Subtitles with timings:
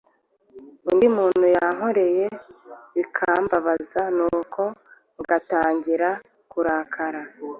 [0.89, 2.25] undi muntu yankoreye
[2.95, 4.63] bikambabaza, nuko
[5.21, 6.09] ngatangira
[6.51, 7.21] kurakara.